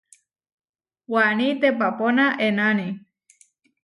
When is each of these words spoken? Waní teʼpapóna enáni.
Waní 1.11 1.47
teʼpapóna 1.61 2.25
enáni. 2.45 2.87